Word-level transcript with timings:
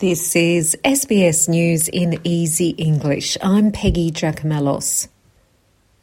This 0.00 0.36
is 0.36 0.76
SBS 0.84 1.48
News 1.48 1.88
in 1.88 2.20
Easy 2.22 2.68
English. 2.68 3.36
I'm 3.42 3.72
Peggy 3.72 4.12
Giakoumelos. 4.12 5.08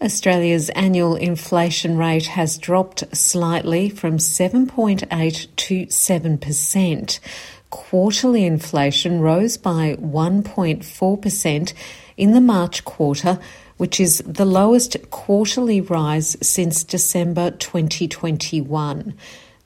Australia's 0.01 0.69
annual 0.71 1.15
inflation 1.15 1.97
rate 1.97 2.25
has 2.25 2.57
dropped 2.57 3.05
slightly 3.15 3.87
from 3.87 4.17
7.8 4.17 5.47
to 5.55 5.85
7%. 5.85 7.19
Quarterly 7.69 8.43
inflation 8.43 9.21
rose 9.21 9.55
by 9.55 9.95
1.4% 9.95 11.73
in 12.17 12.31
the 12.33 12.41
March 12.41 12.83
quarter, 12.83 13.39
which 13.77 14.01
is 14.01 14.21
the 14.27 14.43
lowest 14.43 14.97
quarterly 15.09 15.79
rise 15.79 16.35
since 16.41 16.83
December 16.83 17.51
2021. 17.51 19.13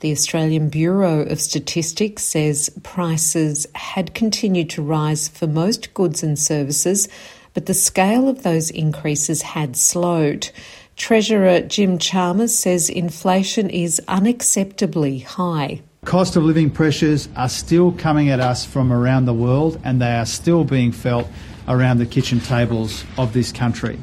The 0.02 0.14
Australian 0.14 0.70
Bureau 0.70 1.24
of 1.24 1.42
Statistics 1.42 2.24
says 2.24 2.70
prices 2.84 3.68
had 3.76 4.14
continued 4.14 4.70
to 4.70 4.82
rise 4.82 5.28
for 5.28 5.46
most 5.46 5.94
goods 5.94 6.24
and 6.24 6.40
services, 6.40 7.10
but 7.54 7.66
the 7.66 7.74
scale 7.74 8.30
of 8.30 8.44
those 8.44 8.72
increases 8.72 9.42
had 9.42 9.76
slowed. 9.76 10.52
Treasurer 10.96 11.60
Jim 11.60 11.98
Chalmers 11.98 12.58
says 12.58 12.90
inflation 12.90 13.70
is 13.70 14.02
unacceptably 14.08 15.26
high. 15.26 15.82
Cost 16.06 16.38
of 16.38 16.44
living 16.44 16.72
pressures 16.72 17.28
are 17.36 17.50
still 17.50 17.92
coming 17.92 18.30
at 18.30 18.40
us 18.40 18.66
from 18.66 18.94
around 18.94 19.26
the 19.26 19.34
world 19.34 19.82
and 19.84 20.02
they 20.02 20.16
are 20.16 20.26
still 20.26 20.64
being 20.64 20.94
felt 20.94 21.28
around 21.68 21.98
the 21.98 22.06
kitchen 22.06 22.40
tables 22.40 23.04
of 23.18 23.34
this 23.34 23.52
country. 23.52 24.00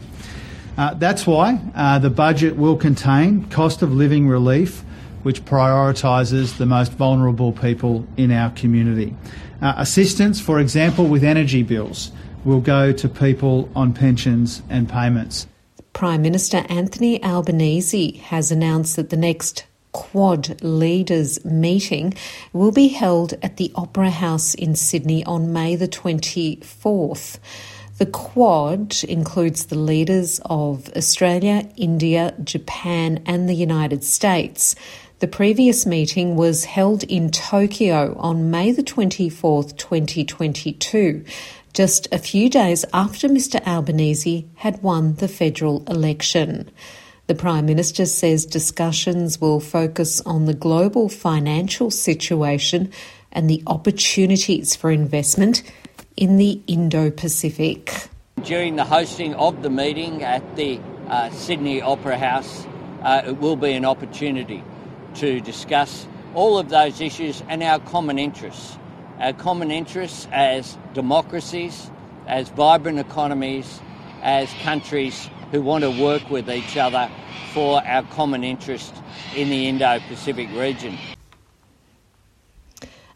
Uh, 0.76 0.92
that's 0.92 1.26
why 1.26 1.58
uh, 1.74 1.98
the 1.98 2.10
budget 2.10 2.54
will 2.54 2.76
contain 2.76 3.46
cost 3.46 3.80
of 3.80 3.94
living 3.94 4.28
relief 4.28 4.82
which 5.26 5.44
prioritises 5.44 6.56
the 6.56 6.66
most 6.66 6.92
vulnerable 6.92 7.50
people 7.50 8.06
in 8.16 8.30
our 8.30 8.48
community. 8.50 9.12
Uh, 9.60 9.74
assistance, 9.76 10.40
for 10.40 10.60
example, 10.60 11.04
with 11.08 11.24
energy 11.24 11.64
bills, 11.64 12.12
will 12.44 12.60
go 12.60 12.92
to 12.92 13.08
people 13.08 13.68
on 13.74 13.92
pensions 13.92 14.62
and 14.70 14.88
payments. 14.88 15.48
Prime 15.94 16.22
Minister 16.22 16.64
Anthony 16.68 17.20
Albanese 17.24 18.18
has 18.18 18.52
announced 18.52 18.94
that 18.94 19.10
the 19.10 19.16
next 19.16 19.66
Quad 19.90 20.62
leaders 20.62 21.44
meeting 21.44 22.14
will 22.52 22.70
be 22.70 22.86
held 22.86 23.34
at 23.42 23.56
the 23.56 23.72
Opera 23.74 24.10
House 24.10 24.54
in 24.54 24.76
Sydney 24.76 25.24
on 25.24 25.52
May 25.52 25.74
the 25.74 25.88
24th. 25.88 27.40
The 27.98 28.06
Quad 28.06 28.94
includes 29.08 29.66
the 29.66 29.78
leaders 29.78 30.38
of 30.44 30.90
Australia, 30.94 31.66
India, 31.78 32.34
Japan, 32.44 33.22
and 33.24 33.48
the 33.48 33.54
United 33.54 34.04
States. 34.04 34.76
The 35.18 35.26
previous 35.26 35.86
meeting 35.86 36.36
was 36.36 36.66
held 36.66 37.02
in 37.04 37.30
Tokyo 37.30 38.14
on 38.18 38.50
May 38.50 38.70
the 38.70 38.82
24th, 38.82 39.74
2022, 39.78 41.24
just 41.72 42.06
a 42.12 42.18
few 42.18 42.50
days 42.50 42.84
after 42.92 43.26
Mr 43.26 43.66
Albanese 43.66 44.46
had 44.56 44.82
won 44.82 45.14
the 45.14 45.26
federal 45.26 45.82
election. 45.86 46.70
The 47.28 47.34
Prime 47.34 47.64
Minister 47.64 48.04
says 48.04 48.44
discussions 48.44 49.40
will 49.40 49.58
focus 49.58 50.20
on 50.26 50.44
the 50.44 50.52
global 50.52 51.08
financial 51.08 51.90
situation 51.90 52.92
and 53.32 53.48
the 53.48 53.62
opportunities 53.66 54.76
for 54.76 54.90
investment 54.90 55.62
in 56.18 56.36
the 56.36 56.60
Indo 56.66 57.10
Pacific. 57.10 58.08
During 58.42 58.76
the 58.76 58.84
hosting 58.84 59.34
of 59.36 59.62
the 59.62 59.70
meeting 59.70 60.22
at 60.22 60.56
the 60.56 60.78
uh, 61.08 61.30
Sydney 61.30 61.80
Opera 61.80 62.18
House, 62.18 62.66
uh, 63.02 63.22
it 63.24 63.38
will 63.38 63.56
be 63.56 63.72
an 63.72 63.86
opportunity 63.86 64.62
to 65.16 65.40
discuss 65.40 66.06
all 66.34 66.58
of 66.58 66.68
those 66.68 67.00
issues 67.00 67.42
and 67.48 67.62
our 67.62 67.78
common 67.80 68.18
interests. 68.18 68.76
Our 69.18 69.32
common 69.32 69.70
interests 69.70 70.28
as 70.30 70.76
democracies, 70.92 71.90
as 72.26 72.48
vibrant 72.50 72.98
economies, 72.98 73.80
as 74.22 74.52
countries 74.62 75.30
who 75.50 75.62
want 75.62 75.84
to 75.84 75.90
work 75.90 76.28
with 76.28 76.50
each 76.50 76.76
other 76.76 77.10
for 77.54 77.82
our 77.86 78.02
common 78.02 78.44
interest 78.44 78.94
in 79.34 79.48
the 79.48 79.68
Indo 79.68 79.98
Pacific 80.08 80.48
region. 80.52 80.98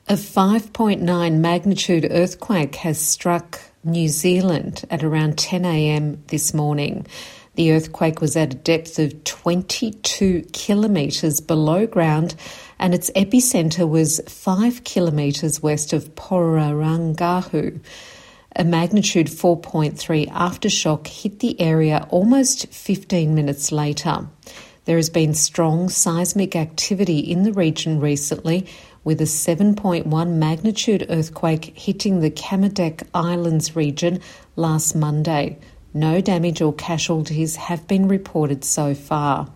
A 0.09 0.15
5.9 0.15 1.39
magnitude 1.39 2.09
earthquake 2.11 2.77
has 2.77 2.99
struck 2.99 3.61
New 3.85 4.09
Zealand 4.09 4.85
at 4.91 5.05
around 5.05 5.39
10 5.39 5.65
a.m. 5.65 6.23
this 6.29 6.53
morning. 6.53 7.07
The 7.55 7.73
earthquake 7.73 8.21
was 8.21 8.37
at 8.37 8.55
a 8.55 8.57
depth 8.57 8.99
of 8.99 9.25
22 9.25 10.43
kilometres 10.53 11.41
below 11.41 11.87
ground 11.87 12.35
and 12.79 12.95
its 12.95 13.11
epicentre 13.11 13.89
was 13.89 14.21
5 14.27 14.85
kilometres 14.85 15.63
west 15.63 15.93
of 15.93 16.15
Porangahau. 16.15 17.81
A 18.57 18.65
magnitude 18.65 19.27
4.3 19.29 20.29
aftershock 20.31 21.07
hit 21.07 21.41
the 21.41 21.61
area 21.61 22.07
almost 22.11 22.67
15 22.69 23.35
minutes 23.35 23.71
later. 23.71 24.27
There 24.87 24.97
has 24.97 25.11
been 25.11 25.35
strong 25.35 25.89
seismic 25.89 26.57
activity 26.57 27.19
in 27.19 27.45
the 27.45 27.53
region 27.53 28.01
recently, 28.01 28.67
with 29.05 29.21
a 29.21 29.25
7.1 29.25 30.29
magnitude 30.35 31.07
earthquake 31.09 31.77
hitting 31.77 32.21
the 32.21 32.31
Kermadec 32.31 33.07
Islands 33.15 33.77
region 33.77 34.21
last 34.57 34.95
Monday. 34.95 35.59
No 35.93 36.21
damage 36.21 36.63
or 36.63 36.73
casualties 36.73 37.57
have 37.57 37.89
been 37.89 38.07
reported 38.07 38.65
so 38.65 38.95
far. 38.95 39.49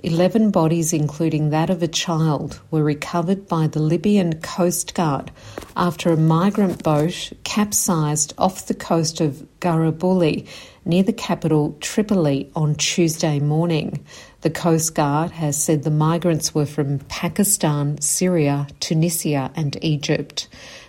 Eleven 0.00 0.50
bodies, 0.50 0.92
including 0.92 1.48
that 1.48 1.70
of 1.70 1.82
a 1.82 1.88
child, 1.88 2.60
were 2.70 2.84
recovered 2.84 3.48
by 3.48 3.66
the 3.66 3.80
Libyan 3.80 4.38
Coast 4.40 4.94
Guard 4.94 5.30
after 5.78 6.12
a 6.12 6.16
migrant 6.18 6.82
boat 6.82 7.32
capsized 7.42 8.34
off 8.36 8.66
the 8.66 8.74
coast 8.74 9.22
of 9.22 9.46
Garabulli 9.60 10.46
near 10.84 11.02
the 11.02 11.14
capital 11.14 11.74
Tripoli 11.80 12.50
on 12.54 12.74
Tuesday 12.74 13.40
morning. 13.40 14.04
The 14.42 14.50
Coast 14.50 14.94
Guard 14.94 15.30
has 15.30 15.56
said 15.56 15.84
the 15.84 15.90
migrants 15.90 16.54
were 16.54 16.66
from 16.66 16.98
Pakistan, 16.98 17.98
Syria, 18.02 18.66
Tunisia, 18.80 19.50
and 19.56 19.82
Egypt. 19.82 20.48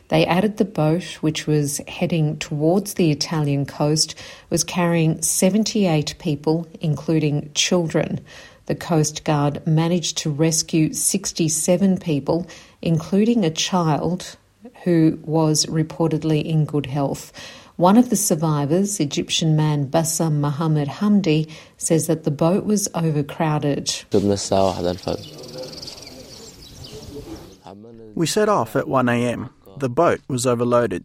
They 0.09 0.25
added 0.25 0.57
the 0.57 0.65
boat, 0.65 1.17
which 1.21 1.47
was 1.47 1.81
heading 1.87 2.37
towards 2.37 2.93
the 2.93 3.11
Italian 3.11 3.65
coast, 3.65 4.15
was 4.49 4.63
carrying 4.63 5.21
78 5.21 6.15
people, 6.19 6.67
including 6.79 7.51
children. 7.55 8.19
The 8.67 8.75
Coast 8.75 9.23
Guard 9.23 9.65
managed 9.65 10.17
to 10.19 10.29
rescue 10.29 10.93
67 10.93 11.97
people, 11.97 12.47
including 12.81 13.43
a 13.43 13.49
child 13.49 14.37
who 14.83 15.19
was 15.23 15.65
reportedly 15.65 16.43
in 16.43 16.65
good 16.65 16.85
health. 16.85 17.31
One 17.77 17.97
of 17.97 18.09
the 18.09 18.15
survivors, 18.15 18.99
Egyptian 18.99 19.55
man 19.55 19.85
Bassam 19.85 20.39
Mohammed 20.39 20.87
Hamdi, 20.87 21.51
says 21.77 22.07
that 22.07 22.23
the 22.23 22.31
boat 22.31 22.65
was 22.65 22.87
overcrowded. 22.95 24.05
We 28.15 28.25
set 28.27 28.47
off 28.47 28.75
at 28.75 28.87
1 28.87 29.09
a.m. 29.09 29.49
The 29.77 29.89
boat 29.89 30.21
was 30.27 30.45
overloaded. 30.45 31.03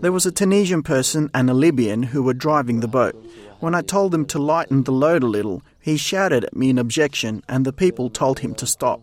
There 0.00 0.12
was 0.12 0.26
a 0.26 0.32
Tunisian 0.32 0.82
person 0.82 1.30
and 1.32 1.48
a 1.48 1.54
Libyan 1.54 2.02
who 2.02 2.22
were 2.22 2.34
driving 2.34 2.80
the 2.80 2.88
boat. 2.88 3.14
When 3.60 3.74
I 3.74 3.82
told 3.82 4.12
them 4.12 4.24
to 4.26 4.38
lighten 4.38 4.82
the 4.82 4.92
load 4.92 5.22
a 5.22 5.26
little, 5.26 5.62
he 5.80 5.96
shouted 5.96 6.44
at 6.44 6.56
me 6.56 6.70
in 6.70 6.78
objection, 6.78 7.42
and 7.48 7.64
the 7.64 7.72
people 7.72 8.10
told 8.10 8.40
him 8.40 8.54
to 8.56 8.66
stop. 8.66 9.02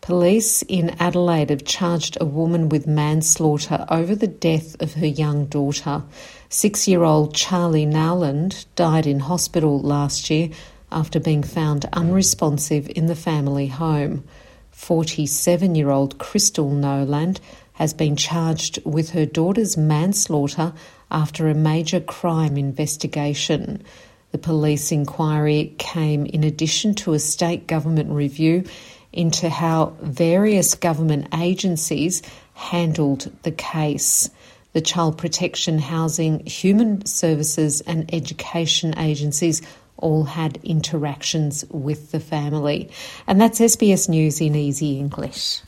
Police 0.00 0.62
in 0.62 0.90
Adelaide 0.98 1.50
have 1.50 1.64
charged 1.64 2.18
a 2.20 2.24
woman 2.24 2.68
with 2.68 2.88
manslaughter 2.88 3.86
over 3.88 4.16
the 4.16 4.26
death 4.26 4.80
of 4.82 4.94
her 4.94 5.06
young 5.06 5.46
daughter. 5.46 6.02
Six 6.48 6.88
year 6.88 7.04
old 7.04 7.34
Charlie 7.34 7.86
Nowland 7.86 8.66
died 8.74 9.06
in 9.06 9.20
hospital 9.20 9.80
last 9.80 10.28
year 10.28 10.50
after 10.92 11.18
being 11.18 11.42
found 11.42 11.88
unresponsive 11.92 12.88
in 12.94 13.06
the 13.06 13.16
family 13.16 13.66
home. 13.66 14.24
47 14.70 15.74
year 15.74 15.90
old 15.90 16.18
Crystal 16.18 16.70
Nowland 16.70 17.40
has 17.74 17.94
been 17.94 18.16
charged 18.16 18.78
with 18.84 19.10
her 19.10 19.26
daughter's 19.26 19.76
manslaughter 19.76 20.72
after 21.10 21.48
a 21.48 21.54
major 21.54 22.00
crime 22.00 22.56
investigation. 22.56 23.82
The 24.32 24.38
police 24.38 24.92
inquiry 24.92 25.74
came 25.78 26.26
in 26.26 26.44
addition 26.44 26.94
to 26.96 27.12
a 27.12 27.18
state 27.18 27.66
government 27.66 28.10
review 28.10 28.64
into 29.12 29.50
how 29.50 29.94
various 30.00 30.74
government 30.74 31.28
agencies 31.34 32.22
handled 32.54 33.30
the 33.42 33.50
case. 33.50 34.30
The 34.72 34.80
Child 34.80 35.18
Protection, 35.18 35.78
Housing, 35.78 36.46
Human 36.46 37.04
Services, 37.04 37.82
and 37.82 38.12
Education 38.14 38.98
agencies 38.98 39.60
all 40.02 40.24
had 40.24 40.58
interactions 40.62 41.64
with 41.70 42.10
the 42.10 42.20
family. 42.20 42.90
And 43.26 43.40
that's 43.40 43.60
SBS 43.60 44.08
News 44.08 44.40
in 44.40 44.54
Easy 44.54 44.98
English. 44.98 45.62